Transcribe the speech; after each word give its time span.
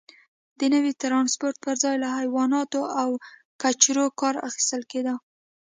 د 0.59 0.61
نوي 0.73 0.91
ټرانسپورت 1.01 1.55
پرځای 1.65 1.95
له 2.03 2.09
حیواناتو 2.19 2.81
او 3.01 3.09
کچرو 3.61 4.05
کار 4.19 4.35
اخیستل 4.49 4.81
کېده. 4.91 5.15